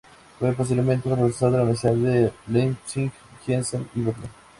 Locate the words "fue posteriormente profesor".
0.39-1.51